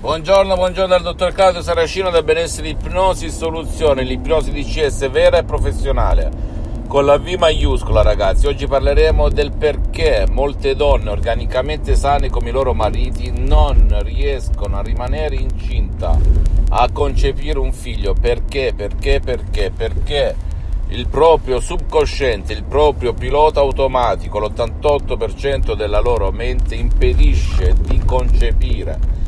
Buongiorno, 0.00 0.54
buongiorno 0.54 0.88
dal 0.88 1.02
dottor 1.02 1.34
Claudio 1.34 1.60
Saracino 1.60 2.08
da 2.08 2.22
Benessere 2.22 2.70
Ipnosi 2.70 3.30
Soluzione, 3.30 4.02
l'ipnosi 4.02 4.50
DCS 4.50 5.10
vera 5.10 5.36
e 5.36 5.44
professionale, 5.44 6.30
con 6.88 7.04
la 7.04 7.18
V 7.18 7.26
maiuscola 7.38 8.00
ragazzi. 8.00 8.46
Oggi 8.46 8.66
parleremo 8.66 9.28
del 9.28 9.52
perché 9.52 10.24
molte 10.26 10.74
donne 10.74 11.10
organicamente 11.10 11.96
sane 11.96 12.30
come 12.30 12.48
i 12.48 12.52
loro 12.52 12.72
mariti 12.72 13.30
non 13.30 13.94
riescono 14.02 14.78
a 14.78 14.82
rimanere 14.82 15.34
incinta, 15.34 16.18
a 16.70 16.88
concepire 16.90 17.58
un 17.58 17.74
figlio. 17.74 18.14
Perché, 18.14 18.72
perché, 18.74 19.20
perché, 19.22 19.70
perché 19.70 20.34
il 20.88 21.08
proprio 21.08 21.60
subconsciente, 21.60 22.54
il 22.54 22.64
proprio 22.64 23.12
pilota 23.12 23.60
automatico, 23.60 24.38
l'88% 24.38 25.74
della 25.74 26.00
loro 26.00 26.32
mente 26.32 26.74
impedisce 26.74 27.74
di 27.78 27.98
concepire 27.98 29.19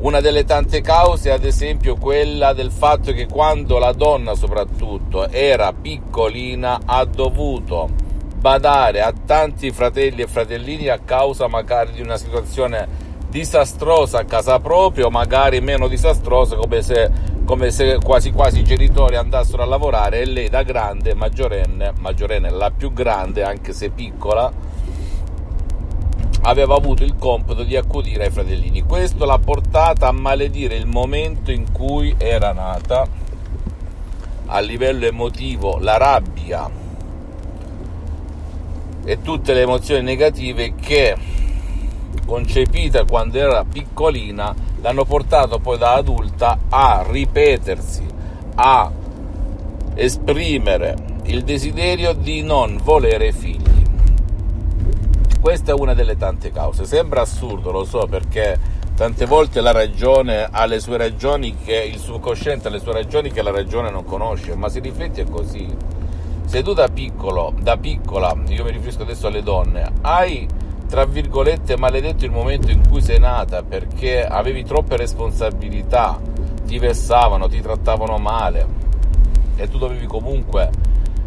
una 0.00 0.20
delle 0.20 0.44
tante 0.44 0.80
cause 0.80 1.28
è 1.28 1.32
ad 1.32 1.44
esempio 1.44 1.96
quella 1.96 2.54
del 2.54 2.70
fatto 2.70 3.12
che 3.12 3.26
quando 3.26 3.78
la 3.78 3.92
donna 3.92 4.34
soprattutto 4.34 5.28
era 5.28 5.74
piccolina 5.74 6.80
ha 6.86 7.04
dovuto 7.04 7.88
badare 8.36 9.02
a 9.02 9.12
tanti 9.12 9.70
fratelli 9.70 10.22
e 10.22 10.26
fratellini 10.26 10.88
a 10.88 11.00
causa 11.04 11.48
magari 11.48 11.92
di 11.92 12.00
una 12.00 12.16
situazione 12.16 13.08
disastrosa 13.28 14.20
a 14.20 14.24
casa 14.24 14.58
propria 14.58 15.04
o 15.04 15.10
magari 15.10 15.60
meno 15.60 15.86
disastrosa 15.86 16.56
come 16.56 16.80
se, 16.80 17.10
come 17.44 17.70
se 17.70 17.98
quasi 18.02 18.32
quasi 18.32 18.60
i 18.60 18.64
genitori 18.64 19.16
andassero 19.16 19.62
a 19.62 19.66
lavorare 19.66 20.20
e 20.20 20.24
lei 20.24 20.48
da 20.48 20.62
grande, 20.62 21.12
maggiorenne, 21.12 21.92
maggiorenne 21.98 22.48
la 22.48 22.70
più 22.74 22.94
grande 22.94 23.42
anche 23.42 23.74
se 23.74 23.90
piccola, 23.90 24.50
aveva 26.42 26.76
avuto 26.76 27.04
il 27.04 27.16
compito 27.18 27.62
di 27.62 27.76
accudire 27.76 28.24
ai 28.24 28.30
fratellini. 28.30 28.82
Questo 28.82 29.24
l'ha 29.24 29.38
portata 29.38 30.08
a 30.08 30.12
maledire 30.12 30.76
il 30.76 30.86
momento 30.86 31.50
in 31.50 31.70
cui 31.72 32.14
era 32.18 32.52
nata, 32.52 33.06
a 34.46 34.60
livello 34.60 35.06
emotivo, 35.06 35.78
la 35.78 35.96
rabbia 35.96 36.68
e 39.04 39.22
tutte 39.22 39.54
le 39.54 39.62
emozioni 39.62 40.02
negative 40.02 40.74
che, 40.74 41.16
concepita 42.26 43.04
quando 43.04 43.38
era 43.38 43.64
piccolina, 43.64 44.54
l'hanno 44.80 45.04
portato 45.04 45.58
poi 45.58 45.78
da 45.78 45.94
adulta 45.94 46.58
a 46.68 47.04
ripetersi, 47.08 48.06
a 48.56 48.90
esprimere 49.94 50.96
il 51.24 51.42
desiderio 51.42 52.12
di 52.12 52.42
non 52.42 52.78
volere 52.82 53.32
figli. 53.32 53.79
Questa 55.40 55.70
è 55.70 55.74
una 55.74 55.94
delle 55.94 56.18
tante 56.18 56.50
cause. 56.50 56.84
Sembra 56.84 57.22
assurdo, 57.22 57.70
lo 57.70 57.84
so, 57.84 58.06
perché 58.06 58.58
tante 58.94 59.24
volte 59.24 59.62
la 59.62 59.72
ragione 59.72 60.46
ha 60.50 60.66
le 60.66 60.80
sue 60.80 60.98
ragioni 60.98 61.56
che 61.56 61.82
il 61.82 61.98
subconsciente 61.98 62.68
ha 62.68 62.70
le 62.70 62.78
sue 62.78 62.92
ragioni 62.92 63.30
che 63.30 63.40
la 63.40 63.50
ragione 63.50 63.90
non 63.90 64.04
conosce, 64.04 64.54
ma 64.54 64.68
si 64.68 64.80
riflette 64.80 65.24
così. 65.24 65.66
Se 66.44 66.62
tu 66.62 66.74
da 66.74 66.88
piccolo, 66.88 67.54
da 67.58 67.78
piccola, 67.78 68.36
io 68.48 68.64
mi 68.64 68.70
riferisco 68.70 69.02
adesso 69.02 69.28
alle 69.28 69.42
donne, 69.42 69.90
hai 70.02 70.46
tra 70.86 71.06
virgolette 71.06 71.78
maledetto 71.78 72.26
il 72.26 72.32
momento 72.32 72.70
in 72.70 72.86
cui 72.86 73.00
sei 73.00 73.18
nata 73.18 73.62
perché 73.62 74.26
avevi 74.26 74.62
troppe 74.62 74.98
responsabilità, 74.98 76.20
ti 76.66 76.78
vessavano, 76.78 77.48
ti 77.48 77.62
trattavano 77.62 78.18
male 78.18 78.66
e 79.56 79.68
tu 79.68 79.78
dovevi 79.78 80.06
comunque 80.06 80.70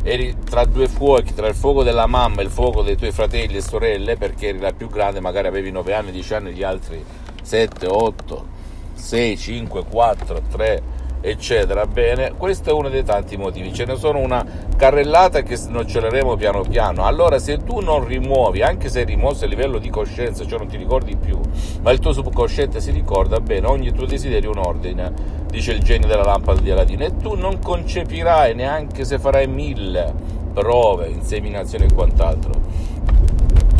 eri 0.04 0.36
tra 0.44 0.66
due 0.66 0.88
fuochi, 0.88 1.34
tra 1.34 1.48
il 1.48 1.56
fuoco 1.56 1.82
della 1.84 2.06
mamma 2.06 2.42
e 2.42 2.44
il 2.44 2.50
fuoco 2.50 2.82
dei 2.82 2.98
tuoi 2.98 3.12
fratelli 3.12 3.56
e 3.56 3.62
sorelle, 3.62 4.18
perché 4.18 4.50
eri 4.50 4.60
la 4.60 4.74
più 4.74 4.90
grande, 4.90 5.20
magari 5.20 5.48
avevi 5.48 5.72
9 5.72 5.94
anni, 5.94 6.12
10 6.12 6.34
anni, 6.34 6.52
gli 6.52 6.64
altri 6.64 7.04
7, 7.42 7.88
8, 7.88 8.46
6, 8.94 9.38
5, 9.38 9.84
4, 9.90 10.42
3, 10.52 10.82
eccetera. 11.24 11.86
Bene, 11.86 12.34
questo 12.38 12.70
è 12.70 12.74
uno 12.74 12.90
dei 12.90 13.04
tanti 13.04 13.38
motivi. 13.38 13.74
Ce 13.74 13.86
ne 13.86 13.96
sono 13.96 14.20
una 14.20 14.46
carrellata 14.76 15.42
che 15.42 15.56
snocceoleremo 15.56 16.36
piano 16.36 16.62
piano. 16.62 17.06
Allora, 17.06 17.40
se 17.40 17.64
tu 17.64 17.80
non 17.80 18.06
rimuovi, 18.06 18.62
anche 18.62 18.90
se 18.90 19.04
rimosso 19.04 19.46
a 19.46 19.48
livello 19.48 19.78
di 19.78 19.90
coscienza, 19.90 20.46
cioè 20.46 20.60
non 20.60 20.68
ti 20.68 20.78
ricordi 20.78 21.16
più, 21.16 21.40
ma 21.82 21.92
il 21.92 22.00
tuo 22.00 22.12
subconsciente 22.12 22.82
si 22.82 22.92
ricorda, 22.92 23.40
bene, 23.40 23.68
ogni 23.68 23.92
tuo 23.94 24.06
desiderio 24.06 24.52
è 24.52 24.58
un 24.58 24.64
ordine 24.64 25.42
dice 25.54 25.72
il 25.72 25.84
genio 25.84 26.08
della 26.08 26.24
lampada 26.24 26.60
di 26.60 26.72
Aladino, 26.72 27.04
e 27.04 27.16
tu 27.16 27.36
non 27.36 27.60
concepirai 27.60 28.56
neanche 28.56 29.06
se 29.06 29.20
farai 29.20 29.48
mille 29.48 30.12
prove, 30.52 31.10
inseminazione 31.10 31.86
e 31.86 31.94
quant'altro. 31.94 32.54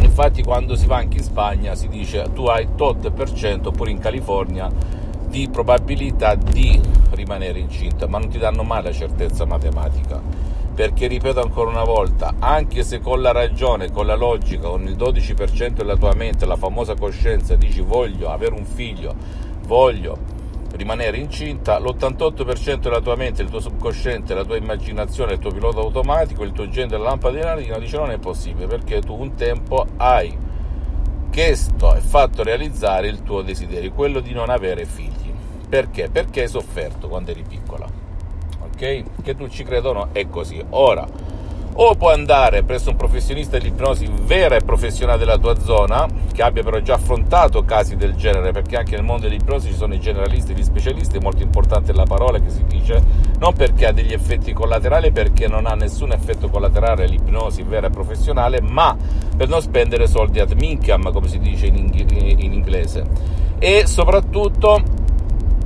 Infatti 0.02 0.44
quando 0.44 0.76
si 0.76 0.86
va 0.86 0.98
anche 0.98 1.18
in 1.18 1.24
Spagna 1.24 1.74
si 1.74 1.88
dice 1.88 2.28
tu 2.32 2.46
hai 2.46 2.68
tot 2.76 3.10
per 3.10 3.32
cento, 3.32 3.70
oppure 3.70 3.90
in 3.90 3.98
California, 3.98 4.70
di 5.28 5.50
probabilità 5.52 6.36
di 6.36 6.80
rimanere 7.24 7.60
incinta, 7.60 8.08
ma 8.08 8.20
non 8.20 8.30
ti 8.30 8.38
danno 8.38 8.64
mai 8.64 8.84
la 8.84 8.92
certezza 8.92 9.46
matematica. 9.46 10.22
Perché 10.74 11.08
ripeto 11.08 11.42
ancora 11.42 11.70
una 11.70 11.84
volta, 11.84 12.36
anche 12.40 12.84
se 12.84 13.00
con 13.00 13.22
la 13.22 13.32
ragione, 13.32 13.92
con 13.92 14.06
la 14.06 14.16
logica, 14.16 14.70
con 14.70 14.84
il 14.88 14.96
12% 14.96 15.74
della 15.74 15.96
tua 15.96 16.14
mente, 16.14 16.46
la 16.46 16.56
famosa 16.56 16.96
coscienza, 16.96 17.56
dici 17.56 17.82
voglio 17.82 18.30
avere 18.30 18.56
un 18.56 18.66
figlio, 18.66 19.14
voglio 19.66 20.42
rimanere 20.76 21.18
incinta, 21.18 21.78
l'88% 21.78 22.80
della 22.80 23.02
tua 23.02 23.16
mente, 23.16 23.44
il 23.44 23.50
tuo 23.50 23.60
subconsciente, 23.60 24.34
la 24.34 24.44
tua 24.44 24.58
immaginazione, 24.58 25.34
il 25.34 25.40
tuo 25.40 25.52
pilota 25.52 25.80
automatico, 25.80 26.44
il 26.44 26.52
tuo 26.52 26.68
genio 26.68 26.98
della 26.98 27.10
lampada 27.10 27.38
di 27.38 27.44
narina 27.44 27.78
dice 27.78 27.98
non 27.98 28.10
è 28.10 28.18
possibile 28.18 28.66
perché 28.66 29.00
tu 29.00 29.14
un 29.14 29.36
tempo 29.36 29.86
hai 29.98 30.36
chiesto 31.30 31.96
e 31.96 32.00
fatto 32.00 32.42
realizzare 32.42 33.08
il 33.08 33.22
tuo 33.22 33.44
desiderio, 33.44 33.92
quello 33.92 34.20
di 34.20 34.34
non 34.34 34.50
avere 34.50 34.86
figli. 34.86 35.23
Perché? 35.74 36.08
Perché 36.08 36.42
hai 36.42 36.48
sofferto 36.48 37.08
quando 37.08 37.32
eri 37.32 37.44
piccola. 37.50 37.88
Ok? 38.60 39.04
Che 39.24 39.36
tu 39.36 39.48
ci 39.48 39.64
credo 39.64 39.90
o 39.90 39.94
no, 39.94 40.08
è 40.12 40.30
così. 40.30 40.64
Ora, 40.70 41.04
o 41.74 41.96
puoi 41.96 42.14
andare 42.14 42.62
presso 42.62 42.92
un 42.92 42.96
professionista 42.96 43.58
dell'ipnosi 43.58 44.08
vera 44.08 44.56
e 44.56 44.62
professionale 44.62 45.18
della 45.18 45.40
tua 45.40 45.60
zona, 45.60 46.08
che 46.32 46.44
abbia 46.44 46.62
però 46.62 46.78
già 46.78 46.94
affrontato 46.94 47.66
casi 47.66 47.96
del 47.96 48.14
genere, 48.14 48.52
perché 48.52 48.78
anche 48.78 48.96
nel 48.96 49.04
mondo 49.04 49.28
dell'ipnosi 49.28 49.70
ci 49.70 49.74
sono 49.74 49.96
i 49.96 50.00
generalisti 50.00 50.52
e 50.52 50.56
gli 50.56 50.64
specialisti, 50.64 51.18
è 51.18 51.22
molto 51.22 51.42
importante 51.42 51.92
la 51.92 52.06
parola 52.06 52.38
che 52.38 52.52
si 52.52 52.64
dice, 52.68 53.04
non 53.40 53.56
perché 53.56 53.88
ha 53.88 53.92
degli 53.92 54.14
effetti 54.14 54.54
collaterali, 54.54 55.12
perché 55.12 55.48
non 55.48 55.66
ha 55.66 55.74
nessun 55.74 56.12
effetto 56.12 56.50
collaterale 56.50 57.08
l'ipnosi 57.08 57.64
vera 57.64 57.88
e 57.88 57.90
professionale, 57.90 58.62
ma 58.62 58.96
per 59.36 59.48
non 59.48 59.60
spendere 59.60 60.06
soldi 60.06 60.40
ad 60.40 60.52
mincam, 60.52 61.12
come 61.12 61.28
si 61.28 61.40
dice 61.40 61.66
in, 61.66 61.78
ing- 61.78 62.12
in 62.12 62.54
inglese. 62.54 63.04
E 63.58 63.88
soprattutto 63.88 65.02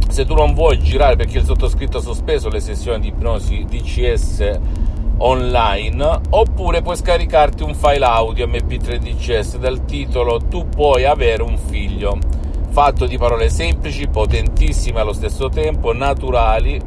se 0.09 0.25
tu 0.25 0.34
non 0.34 0.53
vuoi 0.53 0.79
girare 0.79 1.16
perché 1.16 1.40
il 1.40 1.45
sottoscritto 1.45 1.97
ha 1.97 2.01
sospeso 2.01 2.50
le 2.50 2.59
sessioni 2.59 3.00
di 3.00 3.07
ipnosi 3.09 3.66
DCS 3.66 4.59
online 5.18 6.19
oppure 6.29 6.81
puoi 6.81 6.95
scaricarti 6.95 7.63
un 7.63 7.73
file 7.73 8.06
audio 8.06 8.47
mp3 8.47 8.97
DCS 8.97 9.57
dal 9.57 9.85
titolo 9.85 10.40
Tu 10.40 10.68
puoi 10.69 11.06
avere 11.06 11.44
un 11.44 11.57
figlio. 11.57 12.18
Fatto 12.69 13.07
di 13.07 13.18
parole 13.18 13.50
semplici, 13.50 14.07
potentissime 14.07 15.00
allo 15.00 15.13
stesso 15.13 15.50
tempo, 15.50 15.94
naturali 15.94 16.80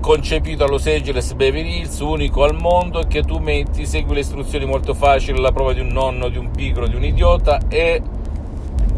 concepito 0.00 0.64
a 0.64 0.66
Los 0.66 0.86
Angeles 0.86 1.32
Beverly 1.34 1.78
Hills, 1.78 2.00
unico 2.00 2.42
al 2.42 2.56
mondo 2.58 3.04
che 3.06 3.22
tu 3.22 3.38
metti, 3.38 3.86
segui 3.86 4.14
le 4.14 4.20
istruzioni 4.20 4.64
molto 4.64 4.94
facili, 4.94 5.40
la 5.40 5.52
prova 5.52 5.72
di 5.72 5.80
un 5.80 5.88
nonno, 5.88 6.28
di 6.28 6.38
un 6.38 6.50
pigro, 6.50 6.88
di 6.88 6.96
un 6.96 7.04
idiota 7.04 7.60
e 7.68 8.02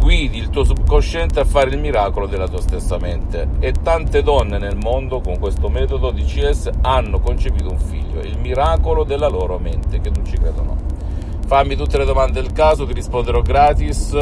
guidi 0.04 0.36
il 0.36 0.50
tuo 0.50 0.64
subconsciente 0.64 1.40
a 1.40 1.46
fare 1.46 1.70
il 1.70 1.78
miracolo 1.78 2.26
della 2.26 2.46
tua 2.46 2.60
stessa 2.60 2.98
mente. 2.98 3.48
E 3.58 3.72
tante 3.72 4.22
donne 4.22 4.58
nel 4.58 4.76
mondo 4.76 5.22
con 5.22 5.38
questo 5.38 5.70
metodo 5.70 6.10
di 6.10 6.24
CS 6.24 6.68
hanno 6.82 7.20
concepito 7.20 7.70
un 7.70 7.78
figlio, 7.78 8.20
il 8.20 8.38
miracolo 8.38 9.04
della 9.04 9.28
loro 9.28 9.58
mente, 9.58 10.02
che 10.02 10.10
non 10.10 10.26
ci 10.26 10.36
credono. 10.36 10.76
Fammi 11.46 11.74
tutte 11.74 11.96
le 11.96 12.04
domande 12.04 12.42
del 12.42 12.52
caso, 12.52 12.84
ti 12.84 12.92
risponderò 12.92 13.40
gratis. 13.40 14.14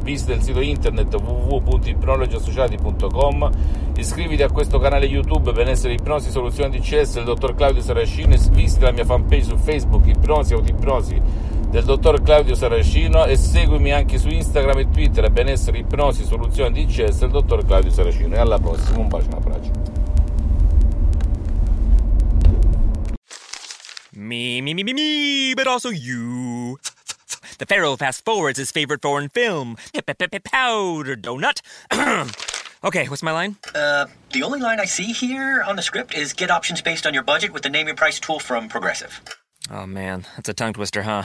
Visita 0.00 0.32
il 0.32 0.42
sito 0.42 0.60
internet 0.60 1.12
www.ipnologiassociati.com 1.12 3.50
Iscriviti 3.96 4.44
a 4.44 4.50
questo 4.50 4.78
canale 4.78 5.06
YouTube 5.06 5.50
Benessere 5.52 5.94
Ipnosi 5.94 6.30
Soluzione 6.30 6.70
DCS 6.70 7.14
del 7.14 7.24
dottor 7.24 7.54
Claudio 7.54 7.82
Saracino 7.82 8.34
Visita 8.50 8.86
la 8.86 8.92
mia 8.92 9.04
fanpage 9.04 9.42
su 9.42 9.58
Facebook 9.58 10.06
Ipnosi 10.06 10.54
Autoipnosi 10.54 11.20
del 11.70 11.84
dottor 11.84 12.20
Claudio 12.22 12.56
Saracino 12.56 13.26
e 13.26 13.36
seguimi 13.36 13.92
anche 13.92 14.18
su 14.18 14.28
Instagram 14.28 14.78
e 14.78 14.90
Twitter 14.90 15.30
benessere, 15.30 15.78
ipnosi, 15.78 16.24
soluzioni 16.24 16.84
di 16.84 16.92
CS 16.92 17.20
del 17.20 17.30
dottor 17.30 17.64
Claudio 17.64 17.92
Saracino 17.92 18.34
e 18.34 18.38
alla 18.38 18.58
prossima, 18.58 18.98
un 18.98 19.08
bacio 19.08 19.28
un 19.28 19.34
abbraccio 19.34 19.98
Me, 24.12 24.60
me, 24.60 24.74
me, 24.74 24.82
me, 24.82 24.92
me, 24.92 25.54
but 25.54 25.66
also 25.66 25.88
you. 25.88 26.76
The 27.58 27.66
Pharaoh 27.66 27.96
fast 27.96 28.24
forwards 28.24 28.58
his 28.58 28.70
favorite 28.70 29.00
foreign 29.00 29.28
film, 29.28 29.76
Powder 30.44 31.16
Donut. 31.16 31.60
okay, 32.84 33.08
what's 33.08 33.22
my 33.22 33.32
line? 33.32 33.56
Uh, 33.74 34.06
the 34.32 34.42
only 34.42 34.60
line 34.60 34.78
I 34.78 34.84
see 34.84 35.12
here 35.12 35.62
on 35.66 35.76
the 35.76 35.82
script 35.82 36.14
is 36.14 36.32
get 36.32 36.50
options 36.50 36.82
based 36.82 37.06
on 37.06 37.14
your 37.14 37.22
budget 37.22 37.52
with 37.52 37.62
the 37.62 37.70
name 37.70 37.86
your 37.86 37.96
price 37.96 38.20
tool 38.20 38.40
from 38.40 38.68
Progressive. 38.68 39.20
Oh 39.70 39.86
man, 39.86 40.26
that's 40.36 40.48
a 40.48 40.54
tongue 40.54 40.74
twister, 40.74 41.02
huh? 41.02 41.24